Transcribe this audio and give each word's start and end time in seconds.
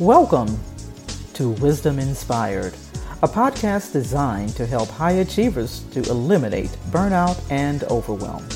Welcome 0.00 0.58
to 1.34 1.50
Wisdom 1.60 1.98
Inspired, 1.98 2.72
a 3.22 3.28
podcast 3.28 3.92
designed 3.92 4.56
to 4.56 4.64
help 4.64 4.88
high 4.88 5.10
achievers 5.20 5.80
to 5.90 6.00
eliminate 6.08 6.70
burnout 6.88 7.38
and 7.50 7.84
overwhelm. 7.84 8.48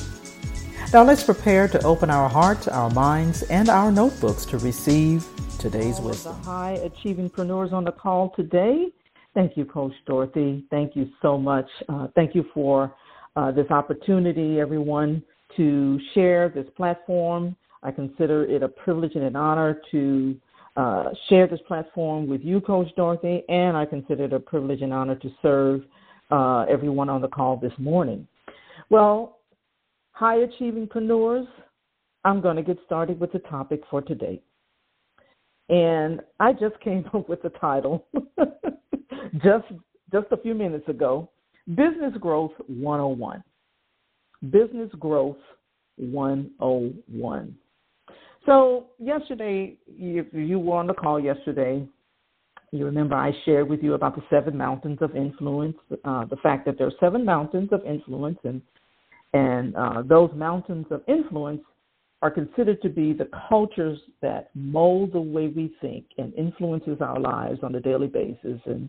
Now 0.94 1.04
let's 1.04 1.22
prepare 1.22 1.68
to 1.68 1.84
open 1.84 2.08
our 2.08 2.30
hearts, 2.30 2.66
our 2.66 2.88
minds, 2.88 3.42
and 3.42 3.68
our 3.68 3.92
notebooks 3.92 4.46
to 4.46 4.56
receive 4.56 5.26
today's 5.58 5.98
All 5.98 6.06
wisdom. 6.06 6.34
the 6.38 6.44
high 6.44 6.78
achievingpreneurs 6.82 7.74
on 7.74 7.84
the 7.84 7.92
call 7.92 8.30
today. 8.34 8.86
Thank 9.34 9.54
you, 9.58 9.66
Coach 9.66 9.92
Dorothy. 10.06 10.64
Thank 10.70 10.96
you 10.96 11.10
so 11.20 11.36
much. 11.36 11.68
Uh, 11.90 12.06
thank 12.14 12.34
you 12.34 12.46
for 12.54 12.94
uh, 13.36 13.52
this 13.52 13.70
opportunity, 13.70 14.60
everyone, 14.60 15.22
to 15.58 16.00
share 16.14 16.48
this 16.48 16.66
platform. 16.74 17.54
I 17.82 17.90
consider 17.90 18.44
it 18.46 18.62
a 18.62 18.68
privilege 18.68 19.14
and 19.14 19.24
an 19.24 19.36
honor 19.36 19.78
to 19.90 20.34
uh, 20.76 21.10
share 21.28 21.46
this 21.46 21.60
platform 21.68 22.26
with 22.28 22.42
you, 22.42 22.60
Coach 22.60 22.88
Dorothy, 22.96 23.42
and 23.48 23.76
I 23.76 23.84
consider 23.84 24.24
it 24.24 24.32
a 24.32 24.40
privilege 24.40 24.82
and 24.82 24.92
honor 24.92 25.14
to 25.16 25.30
serve 25.40 25.82
uh, 26.30 26.62
everyone 26.68 27.08
on 27.08 27.20
the 27.20 27.28
call 27.28 27.56
this 27.56 27.72
morning. 27.78 28.26
Well, 28.90 29.38
high 30.12 30.36
achieving 30.36 30.88
achievingpreneurs, 30.88 31.46
I'm 32.24 32.40
going 32.40 32.56
to 32.56 32.62
get 32.62 32.78
started 32.86 33.20
with 33.20 33.32
the 33.32 33.38
topic 33.40 33.82
for 33.90 34.02
today. 34.02 34.42
And 35.68 36.20
I 36.40 36.52
just 36.52 36.78
came 36.80 37.04
up 37.14 37.28
with 37.28 37.42
the 37.42 37.50
title 37.50 38.06
just 39.42 39.66
just 40.12 40.26
a 40.30 40.36
few 40.36 40.54
minutes 40.54 40.88
ago. 40.88 41.30
Business 41.68 42.12
Growth 42.20 42.52
101. 42.66 43.42
Business 44.50 44.90
Growth 44.98 45.38
101. 45.96 47.56
So 48.46 48.86
yesterday, 48.98 49.78
if 49.86 50.26
you 50.32 50.58
were 50.58 50.76
on 50.76 50.86
the 50.86 50.94
call 50.94 51.18
yesterday, 51.18 51.86
you 52.72 52.84
remember 52.84 53.14
I 53.14 53.32
shared 53.44 53.68
with 53.68 53.82
you 53.82 53.94
about 53.94 54.16
the 54.16 54.22
seven 54.28 54.56
mountains 54.56 54.98
of 55.00 55.16
influence, 55.16 55.76
uh, 56.04 56.24
the 56.26 56.36
fact 56.42 56.66
that 56.66 56.76
there 56.76 56.86
are 56.88 56.92
seven 57.00 57.24
mountains 57.24 57.68
of 57.72 57.84
influence, 57.84 58.38
and 58.44 58.60
and 59.32 59.74
uh, 59.76 60.02
those 60.02 60.30
mountains 60.34 60.86
of 60.90 61.02
influence 61.08 61.62
are 62.22 62.30
considered 62.30 62.80
to 62.82 62.88
be 62.88 63.12
the 63.12 63.28
cultures 63.48 63.98
that 64.22 64.50
mold 64.54 65.12
the 65.12 65.20
way 65.20 65.48
we 65.48 65.74
think 65.80 66.06
and 66.18 66.32
influences 66.34 66.98
our 67.00 67.20
lives 67.20 67.58
on 67.62 67.74
a 67.74 67.80
daily 67.80 68.06
basis. 68.06 68.60
And 68.64 68.88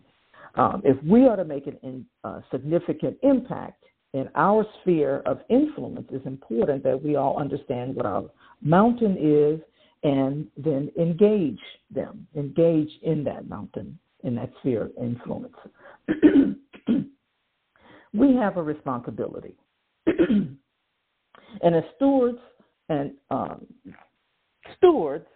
um, 0.54 0.82
if 0.84 0.96
we 1.04 1.26
are 1.26 1.36
to 1.36 1.44
make 1.44 1.66
a 1.66 2.00
uh, 2.26 2.40
significant 2.50 3.18
impact 3.22 3.84
in 4.12 4.28
our 4.34 4.64
sphere 4.80 5.22
of 5.26 5.40
influence, 5.48 6.06
it's 6.10 6.26
important 6.26 6.82
that 6.84 7.02
we 7.02 7.16
all 7.16 7.38
understand 7.38 7.94
what 7.94 8.06
our 8.06 8.24
mountain 8.62 9.16
is 9.18 9.60
and 10.02 10.46
then 10.56 10.90
engage 10.98 11.60
them, 11.90 12.26
engage 12.36 12.90
in 13.02 13.24
that 13.24 13.48
mountain, 13.48 13.98
in 14.24 14.34
that 14.36 14.50
sphere 14.60 14.84
of 14.84 14.92
influence. 15.00 15.54
we 18.14 18.34
have 18.36 18.56
a 18.56 18.62
responsibility. 18.62 19.54
and 20.06 20.56
as 21.62 21.82
stewards 21.96 22.38
and 22.88 23.12
um, 23.30 23.66
stewards, 24.76 25.26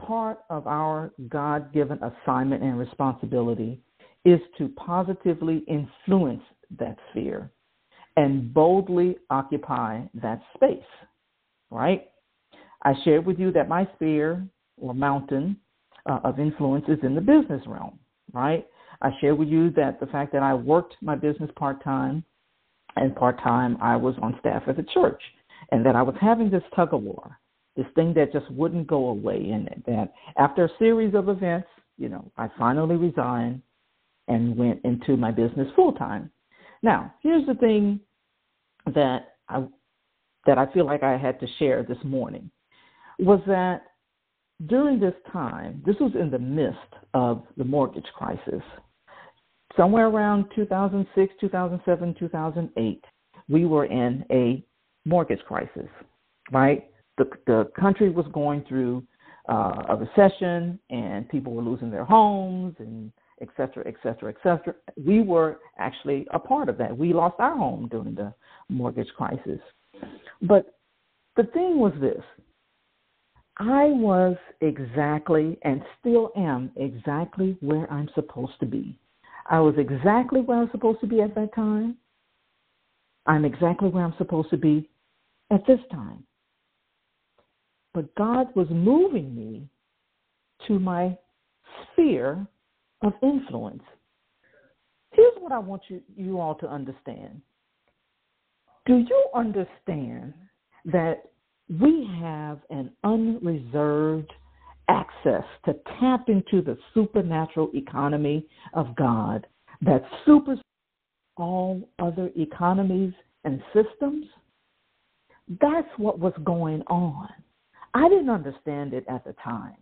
part 0.00 0.40
of 0.50 0.66
our 0.66 1.12
God 1.28 1.72
given 1.72 1.98
assignment 2.02 2.62
and 2.62 2.78
responsibility 2.78 3.80
is 4.24 4.40
to 4.58 4.68
positively 4.70 5.64
influence 5.68 6.42
that 6.78 6.96
sphere 7.10 7.50
and 8.16 8.52
boldly 8.54 9.16
occupy 9.30 10.02
that 10.14 10.40
space, 10.54 10.78
right? 11.70 12.08
I 12.82 12.92
shared 13.04 13.26
with 13.26 13.38
you 13.38 13.50
that 13.52 13.68
my 13.68 13.88
sphere 13.96 14.46
or 14.76 14.94
mountain 14.94 15.56
uh, 16.08 16.20
of 16.22 16.38
influence 16.38 16.84
is 16.88 16.98
in 17.02 17.14
the 17.14 17.20
business 17.20 17.62
realm, 17.66 17.98
right? 18.32 18.66
I 19.02 19.10
shared 19.20 19.38
with 19.38 19.48
you 19.48 19.70
that 19.70 20.00
the 20.00 20.06
fact 20.06 20.32
that 20.32 20.42
I 20.42 20.54
worked 20.54 20.96
my 21.00 21.14
business 21.14 21.50
part 21.56 21.82
time 21.82 22.24
and 22.96 23.16
part 23.16 23.38
time 23.40 23.76
I 23.80 23.96
was 23.96 24.14
on 24.22 24.36
staff 24.40 24.62
at 24.68 24.76
the 24.76 24.86
church, 24.94 25.20
and 25.72 25.84
that 25.84 25.96
I 25.96 26.02
was 26.02 26.14
having 26.20 26.50
this 26.50 26.62
tug 26.76 26.94
of 26.94 27.02
war, 27.02 27.38
this 27.76 27.86
thing 27.94 28.14
that 28.14 28.32
just 28.32 28.48
wouldn't 28.50 28.86
go 28.86 29.08
away, 29.08 29.50
and 29.50 29.68
that 29.86 30.12
after 30.36 30.66
a 30.66 30.78
series 30.78 31.14
of 31.14 31.28
events, 31.28 31.68
you 31.98 32.08
know, 32.08 32.30
I 32.36 32.48
finally 32.58 32.96
resigned 32.96 33.62
and 34.28 34.56
went 34.56 34.80
into 34.84 35.16
my 35.16 35.30
business 35.30 35.68
full 35.74 35.92
time. 35.92 36.30
Now, 36.84 37.14
here's 37.22 37.46
the 37.46 37.54
thing 37.54 37.98
that 38.94 39.36
I 39.48 39.64
that 40.44 40.58
I 40.58 40.70
feel 40.74 40.84
like 40.84 41.02
I 41.02 41.16
had 41.16 41.40
to 41.40 41.46
share 41.58 41.82
this 41.82 41.96
morning 42.04 42.50
was 43.18 43.40
that 43.46 43.84
during 44.66 45.00
this 45.00 45.14
time, 45.32 45.82
this 45.86 45.96
was 45.98 46.12
in 46.14 46.30
the 46.30 46.38
midst 46.38 46.76
of 47.14 47.44
the 47.56 47.64
mortgage 47.64 48.04
crisis. 48.14 48.62
Somewhere 49.78 50.08
around 50.08 50.44
2006, 50.54 51.32
2007, 51.40 52.16
2008, 52.18 53.04
we 53.48 53.64
were 53.64 53.86
in 53.86 54.22
a 54.30 54.62
mortgage 55.06 55.42
crisis, 55.48 55.88
right? 56.52 56.90
The, 57.16 57.30
the 57.46 57.70
country 57.80 58.10
was 58.10 58.26
going 58.34 58.62
through 58.68 59.04
uh, 59.48 59.84
a 59.88 59.96
recession 59.96 60.78
and 60.90 61.26
people 61.30 61.54
were 61.54 61.62
losing 61.62 61.90
their 61.90 62.04
homes 62.04 62.74
and 62.78 63.10
et 63.44 63.50
cetera, 63.56 63.84
et 63.86 63.94
cetera, 64.02 64.30
et 64.30 64.36
cetera. 64.42 64.74
We 64.96 65.22
were 65.22 65.58
actually 65.78 66.26
a 66.32 66.38
part 66.38 66.68
of 66.68 66.78
that. 66.78 66.96
We 66.96 67.12
lost 67.12 67.36
our 67.38 67.56
home 67.56 67.88
during 67.90 68.14
the 68.14 68.32
mortgage 68.68 69.12
crisis. 69.16 69.60
But 70.42 70.78
the 71.36 71.44
thing 71.44 71.78
was 71.78 71.92
this 72.00 72.22
I 73.58 73.84
was 73.86 74.36
exactly 74.60 75.58
and 75.62 75.82
still 76.00 76.32
am 76.36 76.70
exactly 76.76 77.56
where 77.60 77.90
I'm 77.92 78.08
supposed 78.14 78.58
to 78.60 78.66
be. 78.66 78.98
I 79.50 79.60
was 79.60 79.74
exactly 79.78 80.40
where 80.40 80.58
I'm 80.58 80.70
supposed 80.70 81.00
to 81.00 81.06
be 81.06 81.20
at 81.20 81.34
that 81.34 81.54
time. 81.54 81.96
I'm 83.26 83.44
exactly 83.44 83.88
where 83.90 84.04
I'm 84.04 84.14
supposed 84.18 84.50
to 84.50 84.56
be 84.56 84.88
at 85.50 85.66
this 85.66 85.80
time. 85.90 86.24
But 87.92 88.12
God 88.16 88.48
was 88.56 88.66
moving 88.70 89.34
me 89.36 89.68
to 90.66 90.78
my 90.78 91.16
sphere 91.92 92.46
of 93.04 93.12
influence. 93.22 93.82
Here's 95.12 95.34
what 95.38 95.52
I 95.52 95.58
want 95.58 95.82
you, 95.88 96.00
you 96.16 96.40
all 96.40 96.56
to 96.56 96.68
understand. 96.68 97.40
Do 98.86 98.98
you 98.98 99.26
understand 99.34 100.34
that 100.86 101.30
we 101.80 102.08
have 102.20 102.60
an 102.70 102.90
unreserved 103.04 104.32
access 104.88 105.44
to 105.64 105.74
tap 106.00 106.28
into 106.28 106.60
the 106.60 106.76
supernatural 106.92 107.70
economy 107.74 108.46
of 108.74 108.94
God 108.96 109.46
that 109.82 110.02
supersedes 110.26 110.62
all 111.36 111.88
other 111.98 112.30
economies 112.36 113.12
and 113.44 113.62
systems? 113.72 114.26
That's 115.60 115.88
what 115.96 116.18
was 116.18 116.34
going 116.42 116.82
on. 116.82 117.28
I 117.92 118.08
didn't 118.08 118.30
understand 118.30 118.92
it 118.92 119.04
at 119.08 119.24
the 119.24 119.34
time. 119.44 119.76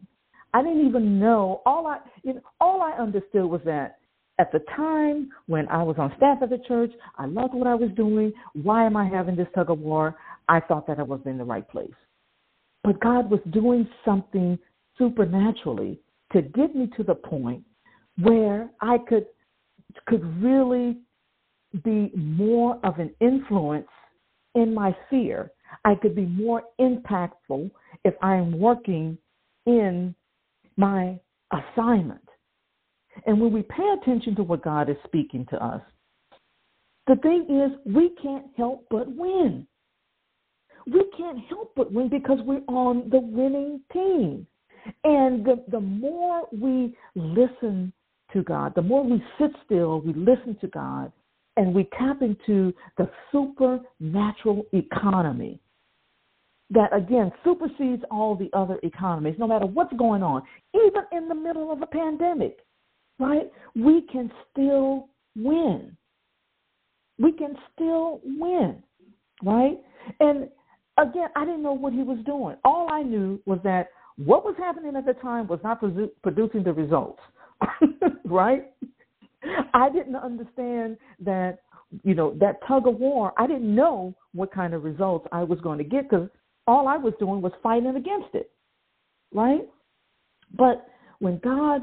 I 0.54 0.62
didn't 0.62 0.86
even 0.86 1.18
know. 1.18 1.62
All 1.64 1.86
I, 1.86 1.98
you 2.22 2.34
know, 2.34 2.40
all 2.60 2.82
I 2.82 2.92
understood 2.92 3.44
was 3.46 3.60
that 3.64 3.98
at 4.38 4.52
the 4.52 4.60
time 4.76 5.30
when 5.46 5.68
I 5.68 5.82
was 5.82 5.96
on 5.98 6.12
staff 6.16 6.38
at 6.42 6.50
the 6.50 6.60
church, 6.66 6.92
I 7.18 7.26
loved 7.26 7.54
what 7.54 7.66
I 7.66 7.74
was 7.74 7.90
doing. 7.96 8.32
Why 8.54 8.84
am 8.84 8.96
I 8.96 9.06
having 9.06 9.36
this 9.36 9.46
tug 9.54 9.70
of 9.70 9.78
war? 9.78 10.16
I 10.48 10.60
thought 10.60 10.86
that 10.86 10.98
I 10.98 11.02
was 11.02 11.20
in 11.26 11.38
the 11.38 11.44
right 11.44 11.68
place. 11.68 11.90
But 12.84 13.00
God 13.00 13.30
was 13.30 13.40
doing 13.52 13.88
something 14.04 14.58
supernaturally 14.98 16.00
to 16.32 16.42
get 16.42 16.74
me 16.74 16.90
to 16.96 17.02
the 17.02 17.14
point 17.14 17.62
where 18.18 18.70
I 18.80 18.98
could 19.08 19.26
could 20.06 20.24
really 20.42 20.98
be 21.84 22.10
more 22.14 22.78
of 22.82 22.98
an 22.98 23.14
influence 23.20 23.88
in 24.54 24.74
my 24.74 24.96
sphere. 25.06 25.52
I 25.84 25.94
could 25.94 26.14
be 26.14 26.26
more 26.26 26.62
impactful 26.80 27.70
if 28.04 28.14
I 28.22 28.36
am 28.36 28.58
working 28.58 29.16
in 29.66 30.14
my 30.76 31.18
assignment. 31.52 32.20
And 33.26 33.40
when 33.40 33.52
we 33.52 33.62
pay 33.62 33.94
attention 34.00 34.34
to 34.36 34.42
what 34.42 34.64
God 34.64 34.88
is 34.88 34.96
speaking 35.04 35.46
to 35.50 35.64
us, 35.64 35.82
the 37.06 37.16
thing 37.16 37.46
is, 37.48 37.94
we 37.94 38.10
can't 38.22 38.46
help 38.56 38.86
but 38.90 39.08
win. 39.14 39.66
We 40.86 41.04
can't 41.16 41.38
help 41.48 41.72
but 41.76 41.92
win 41.92 42.08
because 42.08 42.38
we're 42.44 42.62
on 42.68 43.08
the 43.10 43.18
winning 43.18 43.80
team. 43.92 44.46
And 45.04 45.44
the, 45.44 45.62
the 45.70 45.80
more 45.80 46.48
we 46.52 46.96
listen 47.14 47.92
to 48.32 48.42
God, 48.42 48.72
the 48.74 48.82
more 48.82 49.04
we 49.04 49.22
sit 49.38 49.50
still, 49.64 50.00
we 50.00 50.12
listen 50.14 50.56
to 50.60 50.66
God, 50.68 51.12
and 51.56 51.74
we 51.74 51.88
tap 51.98 52.22
into 52.22 52.72
the 52.96 53.10
supernatural 53.30 54.64
economy 54.72 55.60
that 56.72 56.94
again 56.94 57.30
supersedes 57.44 58.02
all 58.10 58.34
the 58.34 58.50
other 58.52 58.78
economies, 58.82 59.34
no 59.38 59.46
matter 59.46 59.66
what's 59.66 59.92
going 59.94 60.22
on, 60.22 60.42
even 60.74 61.02
in 61.12 61.28
the 61.28 61.34
middle 61.34 61.70
of 61.70 61.82
a 61.82 61.86
pandemic, 61.86 62.58
right? 63.18 63.50
We 63.74 64.02
can 64.12 64.30
still 64.50 65.08
win. 65.36 65.96
We 67.18 67.32
can 67.32 67.56
still 67.72 68.20
win, 68.24 68.82
right? 69.44 69.78
And 70.20 70.48
again, 70.98 71.28
I 71.36 71.44
didn't 71.44 71.62
know 71.62 71.74
what 71.74 71.92
he 71.92 72.02
was 72.02 72.18
doing. 72.24 72.56
All 72.64 72.88
I 72.90 73.02
knew 73.02 73.40
was 73.44 73.58
that 73.64 73.88
what 74.16 74.44
was 74.44 74.54
happening 74.58 74.96
at 74.96 75.06
the 75.06 75.14
time 75.14 75.46
was 75.46 75.60
not 75.62 75.80
producing 76.22 76.64
the 76.64 76.72
results, 76.72 77.20
right? 78.24 78.72
I 79.74 79.90
didn't 79.90 80.16
understand 80.16 80.96
that, 81.20 81.58
you 82.02 82.14
know, 82.14 82.34
that 82.40 82.60
tug 82.66 82.86
of 82.86 82.98
war. 82.98 83.32
I 83.36 83.46
didn't 83.46 83.74
know 83.74 84.14
what 84.32 84.52
kind 84.52 84.74
of 84.74 84.84
results 84.84 85.26
I 85.32 85.42
was 85.42 85.60
going 85.60 85.78
to 85.78 85.84
get 85.84 86.08
because 86.08 86.28
all 86.66 86.88
I 86.88 86.96
was 86.96 87.12
doing 87.18 87.40
was 87.40 87.52
fighting 87.62 87.96
against 87.96 88.34
it, 88.34 88.50
right? 89.32 89.62
But 90.56 90.86
when 91.18 91.38
God, 91.38 91.82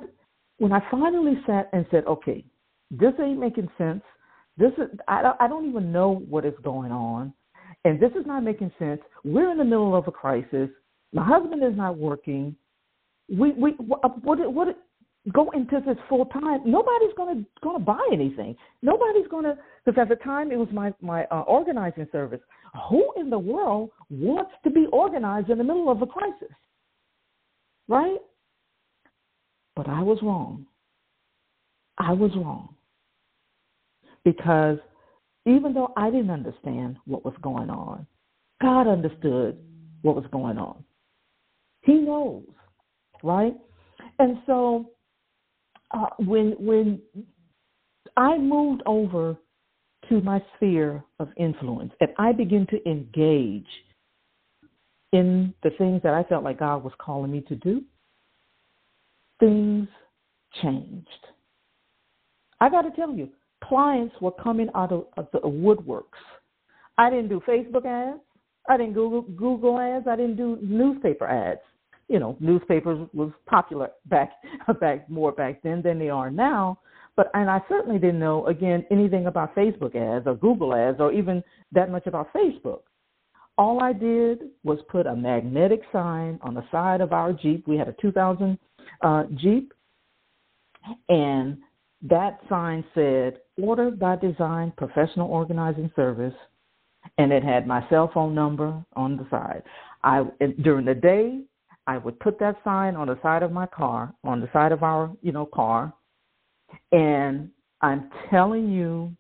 when 0.58 0.72
I 0.72 0.82
finally 0.92 1.40
sat 1.46 1.70
and 1.74 1.86
said, 1.92 2.06
okay, 2.06 2.46
this 2.92 3.14
ain't 3.22 3.40
making 3.40 3.70
sense. 3.78 4.02
This 4.58 4.72
is, 4.78 4.90
I 5.08 5.22
don't, 5.22 5.38
I 5.40 5.48
don't 5.48 5.70
even 5.70 5.92
know 5.92 6.26
what 6.30 6.46
is 6.46 6.54
going 6.64 6.92
on. 6.92 7.34
And 7.86 8.00
this 8.00 8.12
is 8.12 8.26
not 8.26 8.44
making 8.44 8.72
sense. 8.78 9.00
We're 9.24 9.52
in 9.52 9.58
the 9.58 9.64
middle 9.64 9.96
of 9.96 10.08
a 10.08 10.12
crisis. 10.12 10.70
My 11.14 11.26
husband 11.26 11.64
is 11.64 11.78
not 11.78 11.98
working. 11.98 12.56
We, 13.30 13.52
we, 13.54 13.72
what, 13.78 14.24
what, 14.24 14.54
what 14.54 14.76
go 15.34 15.50
into 15.52 15.82
this 15.86 15.98
full 16.08 16.26
time, 16.26 16.62
nobody's 16.66 17.14
gonna 17.16 17.44
gonna 17.62 17.80
buy 17.80 18.08
anything. 18.12 18.56
Nobody's 18.82 19.28
gonna 19.30 19.58
because 19.86 20.00
at 20.02 20.10
the 20.10 20.16
time 20.24 20.52
it 20.52 20.58
was 20.58 20.70
my 20.72 20.94
my 21.02 21.26
uh, 21.26 21.42
organizing 21.42 22.08
service. 22.12 22.40
Who 22.90 23.14
in 23.18 23.30
the 23.30 23.40
world 23.40 23.90
wants 24.10 24.52
to 24.64 24.70
be 24.70 24.86
organized 24.92 25.50
in 25.50 25.58
the 25.58 25.64
middle 25.64 25.90
of 25.90 26.02
a 26.02 26.08
crisis? 26.08 26.56
Right? 27.88 28.20
But 29.76 29.88
I 29.88 30.02
was 30.02 30.20
wrong. 30.22 30.66
I 31.98 32.14
was 32.14 32.32
wrong. 32.36 32.76
Because 34.24 34.78
even 35.46 35.74
though 35.74 35.94
I 35.98 36.10
didn't 36.10 36.30
understand 36.30 36.98
what 37.06 37.26
was 37.26 37.34
going 37.42 37.70
on, 37.70 38.06
God 38.62 38.88
understood 38.88 39.58
what 40.02 40.16
was 40.16 40.26
going 40.32 40.58
on. 40.58 40.84
He 41.82 41.94
knows, 41.94 42.44
right? 43.24 43.56
And 44.20 44.38
so 44.46 44.92
uh, 45.92 46.08
when 46.20 46.52
when 46.60 47.02
I 48.18 48.38
moved 48.38 48.84
over 48.86 49.38
to 50.10 50.22
my 50.22 50.44
sphere 50.56 51.04
of 51.20 51.30
influence 51.38 51.94
and 52.02 52.10
I 52.18 52.32
began 52.32 52.68
to 52.68 52.90
engage 52.90 53.68
in 55.12 55.54
the 55.64 55.72
things 55.72 56.02
that 56.04 56.14
I 56.14 56.24
felt 56.24 56.44
like 56.44 56.60
God 56.60 56.84
was 56.84 56.94
calling 57.00 57.32
me 57.32 57.42
to 57.42 57.56
do, 57.56 57.82
things 59.40 59.88
changed. 60.62 61.08
I 62.62 62.70
got 62.70 62.84
to 62.84 62.92
tell 62.92 63.12
you, 63.12 63.30
clients 63.64 64.16
were 64.22 64.32
coming 64.32 64.68
out 64.76 64.92
of, 64.92 65.06
of 65.18 65.28
the 65.34 65.40
woodworks. 65.40 66.04
I 66.98 67.10
didn't 67.10 67.30
do 67.30 67.42
Facebook 67.48 67.86
ads. 67.86 68.20
I 68.68 68.78
didn't 68.78 68.94
Google 68.94 69.22
Google 69.22 69.80
ads. 69.80 70.08
I 70.08 70.16
didn't 70.16 70.36
do 70.36 70.60
newspaper 70.62 71.28
ads 71.28 71.62
you 72.10 72.20
know, 72.20 72.36
newspapers 72.40 73.08
was 73.14 73.32
popular 73.46 73.92
back 74.08 74.32
back 74.82 75.10
more 75.10 75.32
back 75.32 75.62
then 75.64 75.82
than 75.82 75.98
they 76.00 76.10
are 76.10 76.30
now. 76.30 76.80
But 77.20 77.32
and 77.34 77.50
I 77.50 77.60
certainly 77.68 78.00
didn't 78.00 78.22
know 78.22 78.48
again 78.48 78.86
anything 78.90 79.26
about 79.26 79.54
Facebook 79.54 79.94
ads 79.94 80.26
or 80.26 80.36
Google 80.36 80.74
ads 80.74 81.02
or 81.02 81.12
even 81.12 81.44
that 81.74 81.92
much 81.92 82.08
about 82.08 82.32
Facebook. 82.34 82.84
All 83.58 83.84
I 83.84 83.92
did 83.92 84.44
was 84.64 84.80
put 84.88 85.06
a 85.06 85.14
magnetic 85.14 85.82
sign 85.92 86.40
on 86.42 86.54
the 86.54 86.64
side 86.72 87.02
of 87.02 87.12
our 87.12 87.34
Jeep. 87.34 87.68
We 87.68 87.76
had 87.76 87.90
a 87.90 87.96
2000 88.02 88.58
uh, 89.02 89.24
Jeep, 89.36 89.74
and 91.10 91.58
that 92.04 92.40
sign 92.48 92.86
said 92.96 93.40
"Order 93.62 93.92
by 93.92 94.16
Design 94.16 94.72
Professional 94.78 95.30
Organizing 95.30 95.92
Service," 95.98 96.36
and 97.18 97.34
it 97.34 97.44
had 97.44 97.68
my 97.68 97.86
cell 97.90 98.10
phone 98.14 98.34
number 98.34 98.82
on 98.96 99.18
the 99.18 99.28
side. 99.30 99.64
I 100.06 100.24
during 100.62 100.86
the 100.86 100.96
day 100.96 101.42
I 101.86 101.98
would 101.98 102.18
put 102.22 102.40
that 102.40 102.56
sign 102.64 102.96
on 102.96 103.08
the 103.08 103.20
side 103.22 103.44
of 103.44 103.52
my 103.52 103.66
car, 103.66 104.14
on 104.24 104.40
the 104.40 104.50
side 104.54 104.72
of 104.72 104.84
our, 104.84 105.12
you 105.22 105.34
know, 105.34 105.46
car, 105.46 105.94
and 106.92 107.50
I'm 107.82 108.10
telling 108.30 108.70
you, 108.70 109.16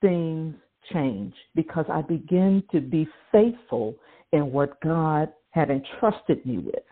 things 0.00 0.54
change 0.92 1.34
because 1.54 1.86
I 1.90 2.02
begin 2.02 2.62
to 2.72 2.80
be 2.80 3.08
faithful 3.32 3.94
in 4.32 4.52
what 4.52 4.80
God 4.82 5.32
had 5.50 5.70
entrusted 5.70 6.44
me 6.44 6.58
with. 6.58 6.82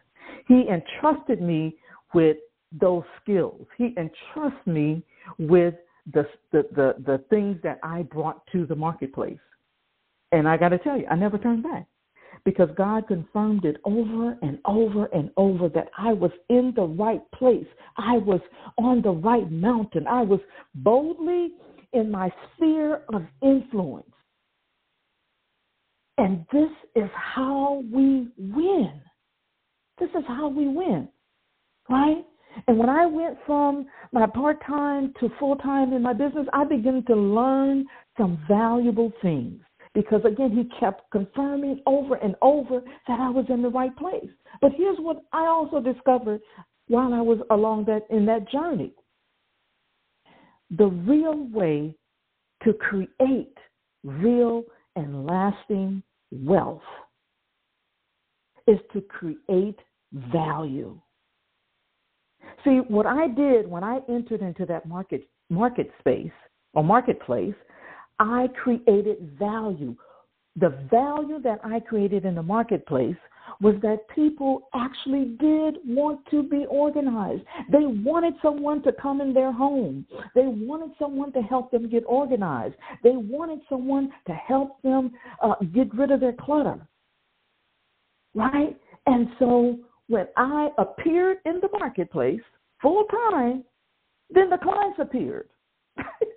He 0.48 0.64
entrusted 0.68 1.42
me 1.42 1.76
with 2.14 2.36
those 2.72 3.02
skills. 3.22 3.66
He 3.76 3.94
entrusts 3.96 4.66
me 4.66 5.02
with 5.38 5.74
the, 6.12 6.26
the 6.52 6.66
the 6.74 6.94
the 7.04 7.24
things 7.30 7.58
that 7.62 7.78
I 7.82 8.02
brought 8.02 8.42
to 8.52 8.66
the 8.66 8.74
marketplace. 8.74 9.38
And 10.32 10.48
I 10.48 10.56
got 10.56 10.70
to 10.70 10.78
tell 10.78 10.98
you, 10.98 11.06
I 11.10 11.14
never 11.14 11.38
turned 11.38 11.62
back 11.62 11.86
because 12.44 12.68
God 12.76 13.06
confirmed 13.06 13.64
it 13.64 13.76
over 13.84 14.36
and 14.42 14.58
over 14.64 15.06
and 15.06 15.30
over 15.36 15.68
that 15.68 15.88
I 15.96 16.12
was 16.12 16.32
in 16.48 16.72
the 16.74 16.82
right 16.82 17.22
place. 17.32 17.66
I 17.96 18.18
was 18.18 18.40
on 18.78 19.02
the 19.02 19.10
right 19.10 19.50
mountain. 19.50 20.06
I 20.06 20.22
was 20.22 20.40
boldly 20.74 21.52
in 21.92 22.10
my 22.10 22.30
sphere 22.56 23.02
of 23.12 23.22
influence. 23.42 24.06
And 26.18 26.44
this 26.52 26.70
is 26.96 27.10
how 27.14 27.82
we 27.92 28.28
win. 28.36 29.00
This 29.98 30.10
is 30.10 30.24
how 30.26 30.48
we 30.48 30.68
win, 30.68 31.08
right? 31.88 32.24
And 32.66 32.78
when 32.78 32.88
I 32.88 33.06
went 33.06 33.38
from 33.46 33.86
my 34.12 34.26
part 34.26 34.64
time 34.66 35.14
to 35.20 35.30
full 35.38 35.56
time 35.56 35.92
in 35.92 36.02
my 36.02 36.12
business, 36.12 36.46
I 36.52 36.64
began 36.64 37.04
to 37.06 37.14
learn 37.14 37.86
some 38.18 38.38
valuable 38.48 39.12
things 39.22 39.60
because 39.94 40.22
again 40.24 40.50
he 40.50 40.64
kept 40.80 41.10
confirming 41.10 41.80
over 41.86 42.14
and 42.16 42.34
over 42.42 42.80
that 43.08 43.20
I 43.20 43.30
was 43.30 43.46
in 43.48 43.62
the 43.62 43.68
right 43.68 43.94
place. 43.96 44.30
But 44.60 44.72
here's 44.76 44.98
what 44.98 45.22
I 45.32 45.46
also 45.46 45.80
discovered 45.80 46.40
while 46.88 47.12
I 47.12 47.20
was 47.20 47.38
along 47.50 47.84
that 47.86 48.06
in 48.10 48.26
that 48.26 48.50
journey. 48.50 48.92
The 50.76 50.86
real 50.86 51.46
way 51.52 51.94
to 52.64 52.72
create 52.74 53.56
real 54.04 54.64
and 54.96 55.26
lasting 55.26 56.02
wealth 56.30 56.82
is 58.66 58.78
to 58.92 59.00
create 59.02 59.78
value. 60.12 60.98
See, 62.64 62.80
what 62.88 63.06
I 63.06 63.28
did 63.28 63.68
when 63.68 63.84
I 63.84 64.00
entered 64.08 64.40
into 64.40 64.66
that 64.66 64.86
market 64.86 65.28
market 65.50 65.90
space 66.00 66.32
or 66.74 66.82
marketplace 66.82 67.54
I 68.22 68.48
created 68.62 69.36
value. 69.36 69.96
The 70.56 70.70
value 70.90 71.40
that 71.42 71.58
I 71.64 71.80
created 71.80 72.24
in 72.24 72.36
the 72.36 72.42
marketplace 72.42 73.16
was 73.60 73.74
that 73.82 74.08
people 74.14 74.68
actually 74.74 75.36
did 75.40 75.78
want 75.84 76.20
to 76.30 76.44
be 76.44 76.64
organized. 76.68 77.42
They 77.70 77.84
wanted 77.84 78.34
someone 78.40 78.80
to 78.84 78.92
come 78.92 79.20
in 79.20 79.34
their 79.34 79.50
home. 79.50 80.06
They 80.36 80.46
wanted 80.46 80.90
someone 80.98 81.32
to 81.32 81.42
help 81.42 81.72
them 81.72 81.90
get 81.90 82.04
organized. 82.06 82.76
They 83.02 83.16
wanted 83.16 83.60
someone 83.68 84.10
to 84.26 84.32
help 84.32 84.80
them 84.82 85.12
uh, 85.42 85.54
get 85.74 85.92
rid 85.94 86.12
of 86.12 86.20
their 86.20 86.34
clutter. 86.34 86.78
Right? 88.34 88.76
And 89.06 89.28
so 89.38 89.78
when 90.06 90.26
I 90.36 90.68
appeared 90.78 91.38
in 91.44 91.60
the 91.60 91.68
marketplace 91.72 92.40
full 92.80 93.04
time, 93.04 93.64
then 94.30 94.48
the 94.48 94.58
clients 94.58 94.98
appeared. 95.00 95.48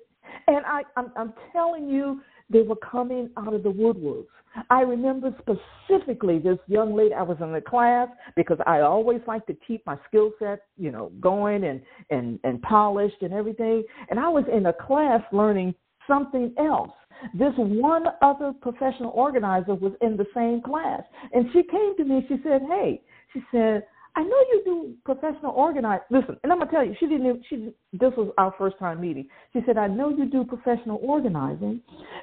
And 0.48 0.66
I, 0.66 0.84
I'm, 0.96 1.12
I'm 1.16 1.34
telling 1.52 1.88
you, 1.88 2.22
they 2.50 2.62
were 2.62 2.76
coming 2.76 3.30
out 3.38 3.54
of 3.54 3.64
the 3.64 3.72
woodworks. 3.72 4.28
I 4.70 4.82
remember 4.82 5.36
specifically 5.40 6.40
this 6.40 6.58
young 6.68 6.96
lady. 6.96 7.14
I 7.14 7.24
was 7.24 7.38
in 7.42 7.52
the 7.52 7.62
class 7.62 8.08
because 8.36 8.58
I 8.66 8.82
always 8.82 9.20
like 9.28 9.46
to 9.48 9.58
keep 9.68 9.86
my 9.86 9.98
skill 10.08 10.32
set, 10.40 10.62
you 10.78 10.92
know, 10.92 11.12
going 11.20 11.66
and 11.66 11.82
and 12.10 12.40
and 12.44 12.62
polished 12.62 13.22
and 13.22 13.34
everything. 13.34 13.84
And 14.10 14.20
I 14.20 14.30
was 14.30 14.46
in 14.52 14.68
a 14.68 14.74
class 14.74 15.22
learning 15.34 15.76
something 16.08 16.54
else. 16.58 16.92
This 17.34 17.54
one 17.58 18.06
other 18.22 18.54
professional 18.62 19.12
organizer 19.12 19.76
was 19.76 19.94
in 20.02 20.16
the 20.16 20.28
same 20.34 20.62
class, 20.62 21.02
and 21.34 21.48
she 21.52 21.64
came 21.64 21.98
to 21.98 22.06
me. 22.06 22.26
She 22.30 22.38
said, 22.44 22.62
"Hey," 22.70 23.02
she 23.34 23.42
said, 23.52 23.84
I 24.18 24.24
know 24.24 24.40
you 24.52 24.62
do 24.64 24.94
professional 25.04 25.52
organizing. 25.52 26.06
Listen, 26.10 26.38
and 26.44 26.52
I'm 26.52 26.60
gonna 26.60 26.72
tell 26.72 26.86
you, 26.86 26.96
she 27.00 27.08
didn't. 27.08 27.44
She 27.50 27.74
this 27.92 28.14
was 28.16 28.32
our 28.38 28.54
first 28.58 28.78
time 28.80 29.02
meeting. 29.02 29.28
She 29.52 29.62
said, 29.66 29.78
"I 29.78 29.88
know 29.88 30.10
you 30.10 30.26
do 30.26 30.46
professional 30.46 31.00
organizing." 31.02 31.82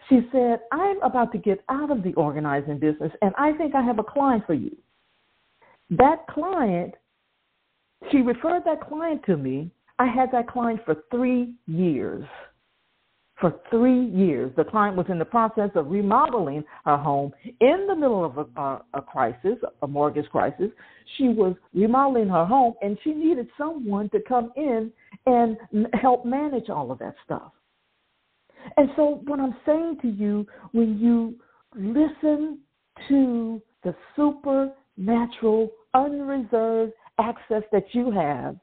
She 0.08 0.26
said, 0.32 0.62
"I'm 0.72 1.00
about 1.02 1.32
to 1.32 1.38
get 1.38 1.62
out 1.68 1.90
of 1.90 2.02
the 2.02 2.14
organizing 2.14 2.78
business, 2.78 3.12
and 3.20 3.34
I 3.36 3.52
think 3.52 3.74
I 3.74 3.82
have 3.82 3.98
a 3.98 4.04
client 4.04 4.46
for 4.46 4.54
you." 4.54 4.74
That 5.90 6.26
client, 6.28 6.94
she 8.10 8.22
referred 8.22 8.64
that 8.64 8.80
client 8.80 9.22
to 9.24 9.36
me. 9.36 9.70
I 9.98 10.06
had 10.06 10.32
that 10.32 10.48
client 10.48 10.82
for 10.84 10.94
three 11.10 11.54
years 11.66 12.26
for 13.42 13.60
three 13.70 14.06
years. 14.06 14.52
The 14.56 14.62
client 14.62 14.96
was 14.96 15.06
in 15.08 15.18
the 15.18 15.24
process 15.24 15.70
of 15.74 15.90
remodeling 15.90 16.62
her 16.84 16.96
home 16.96 17.32
in 17.60 17.86
the 17.88 17.94
middle 17.94 18.24
of 18.24 18.38
a, 18.38 18.60
a, 18.60 18.82
a, 18.94 19.02
crisis, 19.02 19.58
a 19.82 19.86
mortgage 19.86 20.28
crisis. 20.30 20.70
She 21.18 21.24
was 21.24 21.56
remodeling 21.74 22.28
her 22.28 22.46
home 22.46 22.74
and 22.82 22.96
she 23.02 23.12
needed 23.12 23.48
someone 23.58 24.08
to 24.10 24.20
come 24.20 24.52
in 24.56 24.92
and 25.26 25.56
help 26.00 26.24
manage 26.24 26.70
all 26.70 26.92
of 26.92 27.00
that 27.00 27.16
stuff. 27.24 27.50
And 28.76 28.90
so, 28.94 29.20
what 29.24 29.40
I'm 29.40 29.56
saying 29.66 29.98
to 30.02 30.08
you, 30.08 30.46
when 30.70 30.96
you 31.00 31.34
listen 31.74 32.60
to 33.08 33.60
the 33.82 33.92
supernatural, 34.14 35.72
unreserved 35.94 36.92
access 37.18 37.64
that 37.72 37.86
you 37.90 38.12
have 38.12 38.56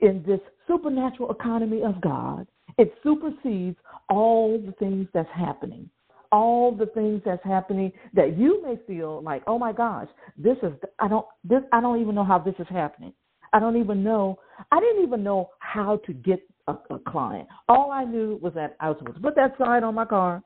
in 0.00 0.24
this 0.26 0.40
supernatural 0.66 1.30
economy 1.30 1.82
of 1.82 2.00
God, 2.00 2.48
it 2.78 2.92
supersedes 3.02 3.76
all 4.08 4.60
the 4.64 4.72
things 4.72 5.08
that's 5.12 5.28
happening. 5.34 5.88
All 6.30 6.74
the 6.74 6.86
things 6.86 7.20
that's 7.26 7.44
happening 7.44 7.92
that 8.14 8.38
you 8.38 8.62
may 8.62 8.78
feel 8.86 9.22
like, 9.22 9.42
oh 9.46 9.58
my 9.58 9.72
gosh, 9.72 10.08
this 10.38 10.56
is 10.62 10.72
I 10.98 11.08
don't 11.08 11.26
this 11.44 11.62
I 11.72 11.80
don't 11.80 12.00
even 12.00 12.14
know 12.14 12.24
how 12.24 12.38
this 12.38 12.54
is 12.58 12.66
happening. 12.70 13.12
I 13.52 13.60
don't 13.60 13.76
even 13.76 14.02
know 14.02 14.38
I 14.70 14.80
didn't 14.80 15.02
even 15.02 15.22
know 15.22 15.50
how 15.58 16.00
to 16.06 16.12
get 16.12 16.40
a, 16.68 16.72
a 16.90 16.98
client. 17.06 17.48
All 17.68 17.90
I 17.90 18.04
knew 18.04 18.38
was 18.40 18.54
that 18.54 18.76
I 18.80 18.88
was 18.88 18.98
supposed 18.98 19.16
to 19.16 19.22
put 19.22 19.36
that 19.36 19.54
sign 19.58 19.84
on 19.84 19.94
my 19.94 20.04
car. 20.04 20.42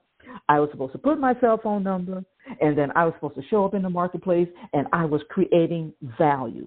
I 0.49 0.59
was 0.59 0.69
supposed 0.73 0.93
to 0.93 0.99
put 0.99 1.21
my 1.21 1.35
cell 1.41 1.61
phone 1.63 1.85
number, 1.85 2.25
and 2.61 2.77
then 2.77 2.91
I 2.97 3.05
was 3.05 3.15
supposed 3.15 3.37
to 3.37 3.43
show 3.49 3.65
up 3.65 3.75
in 3.75 3.83
the 3.83 3.91
marketplace, 3.91 4.49
and 4.73 4.87
I 4.93 5.05
was 5.05 5.21
creating 5.31 5.93
value, 6.19 6.67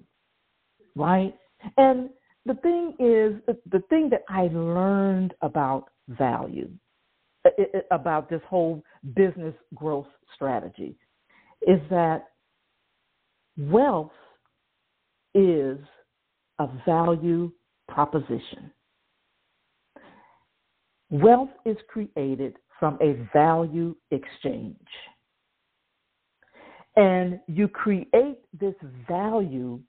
right? 0.96 1.34
And 1.76 2.10
the 2.46 2.54
thing 2.54 2.94
is, 2.98 3.56
the 3.70 3.82
thing 3.88 4.08
that 4.10 4.22
I 4.28 4.48
learned 4.52 5.34
about 5.42 5.90
value, 6.08 6.70
about 7.90 8.28
this 8.30 8.40
whole 8.48 8.82
business 9.14 9.54
growth 9.74 10.06
strategy, 10.34 10.96
is 11.62 11.80
that 11.90 12.28
wealth 13.58 14.12
is 15.34 15.78
a 16.58 16.68
value 16.86 17.50
proposition. 17.88 18.70
Wealth 21.10 21.50
is 21.66 21.76
created 21.88 22.56
from 22.78 22.98
a 23.02 23.26
value 23.32 23.94
exchange. 24.10 24.76
And 26.96 27.40
you 27.46 27.68
create 27.68 28.40
this 28.58 28.74
value 29.08 29.80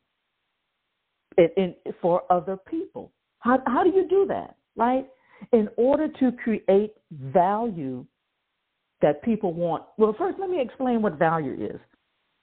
for 2.02 2.24
other 2.30 2.58
people. 2.58 3.12
How, 3.40 3.62
how 3.66 3.84
do 3.84 3.90
you 3.90 4.08
do 4.08 4.26
that, 4.28 4.56
right? 4.76 5.08
In 5.52 5.68
order 5.78 6.08
to 6.08 6.32
create 6.44 6.94
value 7.12 8.06
that 9.02 9.24
people 9.24 9.54
want, 9.54 9.84
well, 9.98 10.16
first 10.18 10.38
let 10.40 10.50
me 10.50 10.62
explain 10.62 11.02
what 11.02 11.18
value 11.18 11.54
is, 11.54 11.80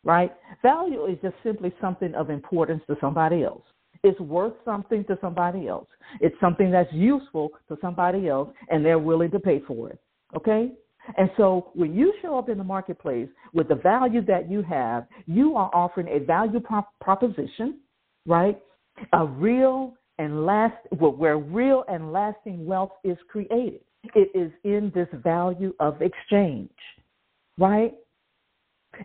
right? 0.05 0.33
Value 0.63 1.07
is 1.07 1.19
just 1.23 1.37
simply 1.45 1.73
something 1.81 2.15
of 2.15 2.31
importance 2.31 2.83
to 2.89 2.97
somebody 3.01 3.45
else. 3.45 3.63
It's 4.03 4.19
worth 4.21 4.55
something 4.65 5.05
to 5.05 5.19
somebody 5.21 5.69
else. 5.69 5.89
It's 6.21 6.37
something 6.41 6.71
that's 6.71 6.93
useful 6.93 7.51
to 7.69 7.77
somebody 7.81 8.29
else, 8.29 8.49
and 8.71 8.85
they're 8.85 8.99
willing 8.99 9.31
to 9.33 9.41
pay 9.41 9.61
for 9.67 9.91
it. 9.91 10.01
Okay? 10.37 10.73
And 11.17 11.31
so 11.37 11.71
when 11.75 11.95
you 11.95 12.13
show 12.21 12.39
up 12.39 12.49
in 12.49 12.59
the 12.59 12.65
marketplace 12.65 13.29
with 13.55 13.69
the 13.69 13.75
value 13.75 14.25
that 14.27 14.51
you 14.51 14.63
have, 14.63 15.07
you 15.27 15.57
are 15.57 15.71
offering 15.73 16.09
a 16.09 16.25
value 16.25 16.61
prop- 16.61 16.93
proposition, 17.01 17.81
right? 18.27 18.61
A 19.13 19.25
real 19.25 19.95
and 20.19 20.45
last, 20.45 20.77
where 20.99 21.39
real 21.39 21.85
and 21.89 22.13
lasting 22.13 22.67
wealth 22.67 22.93
is 23.05 23.17
created. 23.29 23.81
It 24.15 24.31
is 24.35 24.53
in 24.65 24.93
this 24.95 25.09
value 25.23 25.75
of 25.81 26.01
exchange, 26.03 26.71
right? 27.57 27.95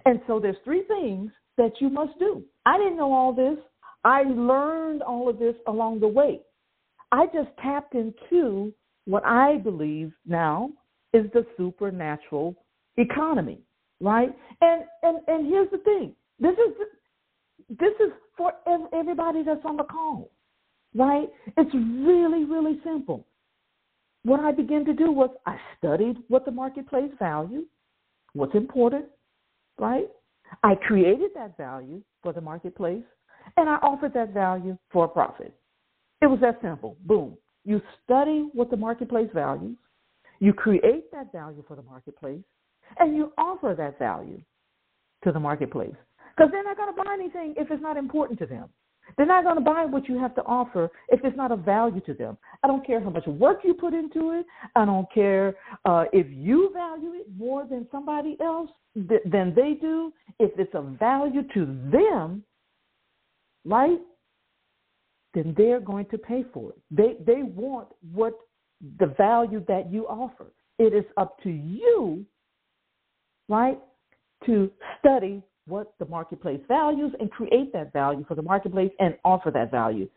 And 0.05 0.21
so 0.27 0.39
there's 0.39 0.55
three 0.63 0.83
things 0.83 1.31
that 1.57 1.73
you 1.79 1.89
must 1.89 2.17
do. 2.19 2.43
I 2.65 2.77
didn't 2.77 2.97
know 2.97 3.13
all 3.13 3.33
this. 3.33 3.57
I 4.03 4.23
learned 4.23 5.01
all 5.01 5.29
of 5.29 5.39
this 5.39 5.55
along 5.67 6.00
the 6.00 6.07
way. 6.07 6.41
I 7.12 7.27
just 7.27 7.50
tapped 7.62 7.95
into 7.95 8.73
what 9.05 9.25
I 9.25 9.57
believe 9.57 10.13
now 10.25 10.71
is 11.13 11.25
the 11.33 11.45
supernatural 11.57 12.55
economy, 12.97 13.59
right? 14.01 14.35
And 14.62 14.83
and 15.03 15.19
and 15.27 15.47
here's 15.47 15.69
the 15.71 15.77
thing. 15.79 16.15
This 16.39 16.53
is 16.53 16.73
this 17.80 17.94
is 18.00 18.12
for 18.38 18.53
everybody 18.94 19.44
that's 19.44 19.63
on 19.65 19.77
the 19.77 19.84
call, 19.84 20.32
right? 20.96 21.30
It's 21.58 21.74
really 21.74 22.46
really 22.46 22.80
simple. 22.84 23.25
What 24.24 24.39
I 24.39 24.51
began 24.51 24.86
to 24.86 24.94
do 24.94 25.12
was 25.12 25.30
I 25.46 25.58
studied 25.77 26.18
what 26.30 26.46
the 26.46 26.51
marketplace 26.51 27.12
value, 27.20 27.65
what's 28.34 28.56
important, 28.56 29.06
right? 29.77 30.08
I 30.63 30.75
created 30.75 31.32
that 31.36 31.58
value 31.58 32.01
for 32.22 32.32
the 32.32 32.42
marketplace 32.42 33.03
and 33.58 33.70
I 33.70 33.75
offered 33.75 34.13
that 34.13 34.34
value 34.34 34.77
for 34.92 35.06
a 35.06 35.08
profit. 35.08 35.53
It 36.22 36.27
was 36.27 36.39
that 36.39 36.60
simple. 36.62 36.96
Boom. 37.06 37.38
You 37.65 37.82
study 38.03 38.50
what 38.53 38.70
the 38.70 38.77
marketplace 38.77 39.30
values, 39.34 39.77
you 40.39 40.53
create 40.53 41.12
that 41.12 41.32
value 41.32 41.63
for 41.68 41.75
the 41.75 41.84
marketplace, 41.84 42.42
and 43.00 43.15
you 43.15 43.32
offer 43.38 43.74
that 43.77 44.00
value 44.00 44.42
to 45.24 45.32
the 45.32 45.39
marketplace. 45.39 45.96
Because 46.36 46.52
they're 46.52 46.63
not 46.63 46.78
going 46.78 46.94
to 46.94 47.04
buy 47.04 47.13
anything 47.13 47.54
if 47.58 47.70
it's 47.70 47.82
not 47.82 47.98
important 47.98 48.40
to 48.40 48.46
them. 48.46 48.70
They're 49.18 49.25
not 49.25 49.44
going 49.44 49.58
to 49.58 49.62
buy 49.62 49.86
what 49.86 50.08
you 50.08 50.18
have 50.20 50.34
to 50.36 50.44
offer 50.44 50.90
if 51.10 51.20
it's 51.24 51.38
not 51.38 51.52
of 51.52 51.60
value 51.60 52.02
to 52.02 52.13
them. 52.13 52.38
I 52.63 52.68
don't 52.68 52.86
care 52.86 53.02
how 53.04 53.10
much 53.10 53.28
work 53.28 53.60
you 53.63 53.74
put 53.74 53.94
into 53.94 54.32
it. 54.32 54.46
I 54.75 54.86
don't 54.86 55.12
care 55.13 55.56
uh, 55.86 56.06
if 56.13 56.25
you 56.30 56.72
value 56.74 57.13
it 57.13 57.28
more 57.38 57.66
than 57.66 57.88
somebody 57.92 58.38
else 58.42 58.70
th- 58.96 59.22
than 59.25 59.54
they 59.56 59.74
do. 59.80 60.13
If 60.40 60.58
it's 60.58 60.74
of 60.74 60.86
value 61.00 61.44
to 61.54 61.66
them, 61.92 62.44
right? 63.66 64.00
Then 65.34 65.54
they're 65.58 65.80
going 65.82 66.06
to 66.08 66.18
pay 66.18 66.46
for 66.54 66.72
it. 66.72 66.80
They 66.90 67.16
they 67.25 67.44
want 67.44 67.90
what 68.13 68.34
the 69.00 69.08
value 69.18 69.63
that 69.68 69.92
you 69.92 70.08
offer. 70.08 70.48
It 70.80 70.94
is 70.94 71.06
up 71.18 71.42
to 71.44 71.50
you, 71.50 72.25
right, 73.48 73.80
to 74.46 74.72
study 75.00 75.44
what 75.67 75.93
the 76.00 76.05
marketplace 76.05 76.62
values 76.67 77.13
and 77.20 77.32
create 77.32 77.72
that 77.74 77.93
value 77.93 78.25
for 78.27 78.36
the 78.36 78.41
marketplace 78.41 78.91
and 79.00 79.15
offer 79.24 79.51
that 79.51 79.72
value 79.72 80.10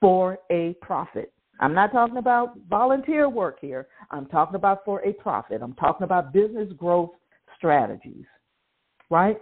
for 0.00 0.38
a 0.50 0.74
profit. 0.80 1.32
I'm 1.60 1.74
not 1.74 1.92
talking 1.92 2.16
about 2.16 2.58
volunteer 2.68 3.28
work 3.28 3.58
here. 3.60 3.86
I'm 4.10 4.26
talking 4.26 4.56
about 4.56 4.84
for 4.84 5.04
a 5.04 5.12
profit. 5.12 5.62
I'm 5.62 5.74
talking 5.74 6.04
about 6.04 6.32
business 6.32 6.68
growth 6.76 7.10
strategies, 7.56 8.24
right? 9.10 9.40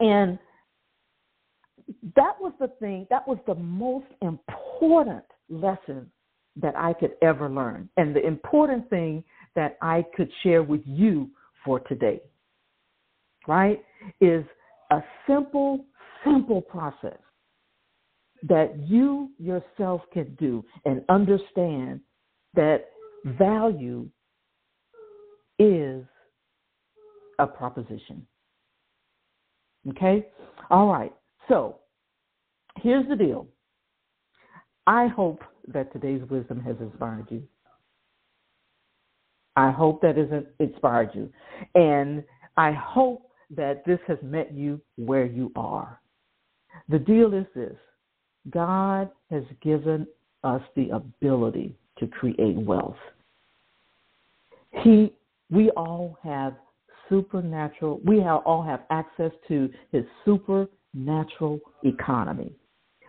And 0.00 0.38
that 2.16 2.34
was 2.40 2.52
the 2.60 2.68
thing, 2.80 3.06
that 3.10 3.26
was 3.26 3.38
the 3.46 3.54
most 3.54 4.06
important 4.20 5.24
lesson 5.48 6.10
that 6.56 6.76
I 6.76 6.92
could 6.92 7.12
ever 7.22 7.48
learn, 7.48 7.88
and 7.96 8.14
the 8.14 8.26
important 8.26 8.88
thing 8.90 9.24
that 9.56 9.78
I 9.80 10.04
could 10.14 10.30
share 10.42 10.62
with 10.62 10.82
you 10.84 11.30
for 11.64 11.80
today, 11.80 12.20
right, 13.48 13.82
is 14.20 14.44
a 14.92 15.02
simple, 15.26 15.86
simple 16.22 16.60
process 16.60 17.18
that 18.42 18.78
you 18.78 19.30
yourself 19.38 20.02
can 20.12 20.36
do 20.38 20.62
and 20.84 21.02
understand 21.08 22.00
that 22.54 22.90
value 23.24 24.06
is 25.58 26.04
a 27.38 27.46
proposition. 27.46 28.26
Okay? 29.88 30.28
All 30.70 30.88
right. 30.88 31.12
So 31.48 31.78
here's 32.76 33.08
the 33.08 33.16
deal. 33.16 33.46
I 34.86 35.06
hope 35.06 35.42
that 35.68 35.92
today's 35.92 36.22
wisdom 36.28 36.60
has 36.60 36.76
inspired 36.80 37.26
you. 37.30 37.42
I 39.56 39.70
hope 39.70 40.02
that 40.02 40.16
has 40.18 40.28
inspired 40.58 41.10
you. 41.14 41.32
And 41.74 42.24
I 42.56 42.72
hope 42.72 43.31
that 43.56 43.84
this 43.84 43.98
has 44.06 44.18
met 44.22 44.52
you 44.52 44.80
where 44.96 45.26
you 45.26 45.52
are. 45.56 46.00
The 46.88 46.98
deal 46.98 47.34
is 47.34 47.46
this 47.54 47.76
God 48.50 49.10
has 49.30 49.44
given 49.60 50.06
us 50.44 50.62
the 50.74 50.90
ability 50.90 51.76
to 51.98 52.06
create 52.06 52.56
wealth. 52.56 52.96
He, 54.82 55.14
we 55.50 55.70
all 55.70 56.18
have 56.22 56.54
supernatural, 57.08 58.00
we 58.04 58.18
have, 58.20 58.40
all 58.44 58.62
have 58.62 58.80
access 58.90 59.30
to 59.48 59.68
his 59.92 60.04
supernatural 60.24 61.60
economy. 61.84 62.52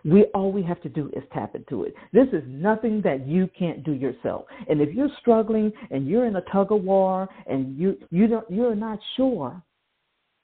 We 0.04 0.24
all 0.34 0.52
we 0.52 0.62
have 0.64 0.82
to 0.82 0.90
do 0.90 1.10
is 1.16 1.22
tap 1.32 1.54
into 1.54 1.84
it. 1.84 1.94
This 2.12 2.28
is 2.34 2.42
nothing 2.46 3.00
that 3.04 3.26
you 3.26 3.48
can't 3.58 3.82
do 3.82 3.92
yourself. 3.92 4.44
And 4.68 4.82
if 4.82 4.94
you're 4.94 5.08
struggling 5.20 5.72
and 5.90 6.06
you're 6.06 6.26
in 6.26 6.36
a 6.36 6.42
tug 6.52 6.72
of 6.72 6.82
war 6.82 7.26
and 7.46 7.78
you 7.78 7.96
you 8.10 8.26
don't 8.26 8.44
you're 8.50 8.74
not 8.74 8.98
sure, 9.16 9.62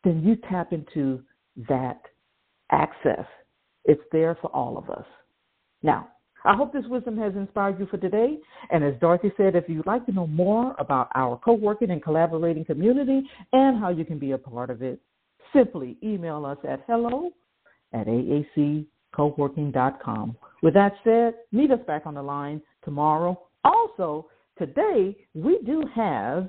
then 0.04 0.23
you 0.23 0.37
tap 0.49 0.73
into 0.73 1.23
that 1.69 2.00
access. 2.71 3.26
It's 3.85 4.02
there 4.12 4.37
for 4.40 4.49
all 4.49 4.78
of 4.78 4.90
us. 4.90 5.07
Now, 5.83 6.09
I 6.45 6.54
hope 6.54 6.73
this 6.73 6.85
wisdom 6.87 7.19
has 7.19 7.35
inspired 7.35 7.78
you 7.78 7.87
for 7.87 7.99
today. 7.99 8.38
And 8.71 8.83
as 8.83 8.95
Dorothy 9.00 9.33
said, 9.37 9.57
if 9.57 9.64
you'd 9.69 9.87
like 9.87 10.07
to 10.07 10.12
know 10.12 10.26
more 10.26 10.75
about 10.78 11.09
our 11.14 11.38
co-working 11.45 11.90
and 11.90 12.02
collaborating 12.02 12.64
community 12.64 13.23
and 13.52 13.78
how 13.78 13.90
you 13.90 14.04
can 14.04 14.19
be 14.19 14.33
a 14.33 14.38
part 14.38 14.71
of 14.71 14.83
it, 14.83 15.00
simply 15.52 15.99
email 16.02 16.47
us 16.47 16.59
at 16.66 16.85
hello 16.87 17.30
at 17.92 18.07
AAC 18.07 18.87
coworking.com. 19.14 20.37
With 20.62 20.75
that 20.75 20.92
said, 21.04 21.35
meet 21.52 21.71
us 21.71 21.80
back 21.87 22.07
on 22.07 22.14
the 22.14 22.23
line 22.23 22.62
tomorrow. 22.85 23.40
Also, 23.64 24.26
today 24.59 25.16
we 25.35 25.59
do 25.66 25.85
have 25.95 26.49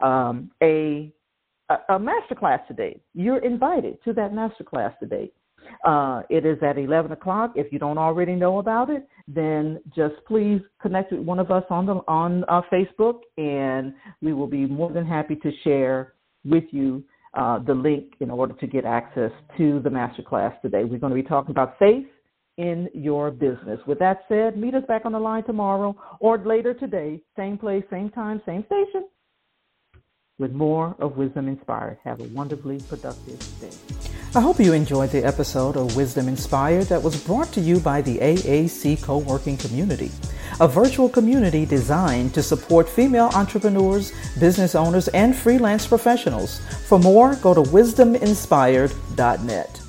um, 0.00 0.50
a 0.62 1.12
a, 1.88 1.98
masterclass 1.98 2.66
today. 2.66 3.00
You're 3.14 3.44
invited 3.44 4.02
to 4.04 4.12
that 4.14 4.32
masterclass 4.32 4.98
today. 4.98 5.30
Uh, 5.84 6.22
it 6.28 6.44
is 6.44 6.58
at 6.62 6.78
11 6.78 7.12
o'clock. 7.12 7.52
If 7.54 7.72
you 7.72 7.78
don't 7.78 7.98
already 7.98 8.34
know 8.34 8.58
about 8.58 8.90
it, 8.90 9.06
then 9.28 9.80
just 9.94 10.14
please 10.26 10.60
connect 10.80 11.12
with 11.12 11.22
one 11.22 11.38
of 11.38 11.50
us 11.50 11.64
on 11.70 11.86
the 11.86 11.94
on 12.08 12.44
uh, 12.48 12.62
Facebook, 12.72 13.20
and 13.36 13.94
we 14.20 14.32
will 14.32 14.46
be 14.46 14.66
more 14.66 14.92
than 14.92 15.06
happy 15.06 15.36
to 15.36 15.50
share 15.62 16.14
with 16.44 16.64
you 16.70 17.04
uh, 17.34 17.58
the 17.60 17.74
link 17.74 18.14
in 18.20 18.30
order 18.30 18.54
to 18.54 18.66
get 18.66 18.84
access 18.84 19.30
to 19.56 19.80
the 19.80 19.88
masterclass 19.88 20.60
today. 20.60 20.84
We're 20.84 20.98
going 20.98 21.14
to 21.14 21.22
be 21.22 21.22
talking 21.22 21.52
about 21.52 21.78
faith 21.78 22.06
in 22.58 22.88
your 22.92 23.30
business. 23.30 23.80
With 23.86 23.98
that 24.00 24.24
said, 24.28 24.56
meet 24.56 24.74
us 24.74 24.84
back 24.86 25.04
on 25.04 25.12
the 25.12 25.18
line 25.18 25.44
tomorrow 25.44 25.96
or 26.20 26.38
later 26.38 26.74
today, 26.74 27.20
same 27.36 27.56
place, 27.56 27.84
same 27.90 28.10
time, 28.10 28.42
same 28.44 28.64
station, 28.66 29.08
with 30.42 30.52
more 30.52 30.94
of 30.98 31.16
Wisdom 31.16 31.46
Inspired. 31.46 31.98
Have 32.04 32.20
a 32.20 32.24
wonderfully 32.24 32.80
productive 32.88 33.38
day. 33.60 33.70
I 34.34 34.40
hope 34.40 34.58
you 34.58 34.72
enjoyed 34.72 35.10
the 35.10 35.24
episode 35.24 35.76
of 35.76 35.94
Wisdom 35.94 36.26
Inspired 36.26 36.86
that 36.86 37.02
was 37.02 37.22
brought 37.24 37.52
to 37.52 37.60
you 37.60 37.78
by 37.78 38.02
the 38.02 38.18
AAC 38.18 39.00
Co 39.02 39.18
working 39.18 39.56
community, 39.56 40.10
a 40.58 40.66
virtual 40.66 41.08
community 41.08 41.64
designed 41.64 42.34
to 42.34 42.42
support 42.42 42.88
female 42.88 43.30
entrepreneurs, 43.34 44.12
business 44.40 44.74
owners, 44.74 45.06
and 45.08 45.36
freelance 45.36 45.86
professionals. 45.86 46.58
For 46.88 46.98
more, 46.98 47.36
go 47.36 47.54
to 47.54 47.62
wisdominspired.net. 47.62 49.81